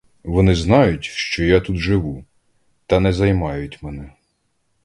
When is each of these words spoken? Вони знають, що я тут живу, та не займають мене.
Вони 0.23 0.55
знають, 0.55 1.03
що 1.03 1.43
я 1.43 1.59
тут 1.59 1.77
живу, 1.77 2.25
та 2.85 2.99
не 2.99 3.13
займають 3.13 3.83
мене. 3.83 4.13